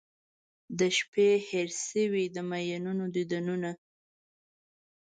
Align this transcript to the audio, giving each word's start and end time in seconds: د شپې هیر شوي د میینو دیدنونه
د 0.79 0.81
شپې 0.97 1.29
هیر 1.47 1.69
شوي 1.87 2.25
د 2.35 2.37
میینو 2.49 3.05
دیدنونه 3.15 3.71